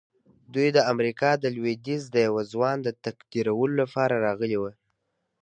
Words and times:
دوی 0.53 0.67
د 0.73 0.79
امريکا 0.91 1.31
د 1.43 1.45
لويديځ 1.55 2.03
د 2.11 2.15
يوه 2.27 2.43
ځوان 2.51 2.77
د 2.83 2.89
تقديرولو 3.05 3.73
لپاره 3.81 4.15
راغلي 4.25 4.57
وو. 4.59 4.71